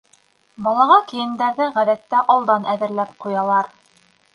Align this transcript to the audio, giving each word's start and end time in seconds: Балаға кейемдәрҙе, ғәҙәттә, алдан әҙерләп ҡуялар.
Балаға 0.67 0.97
кейемдәрҙе, 1.11 1.69
ғәҙәттә, 1.77 2.25
алдан 2.37 2.69
әҙерләп 2.77 3.17
ҡуялар. 3.25 3.75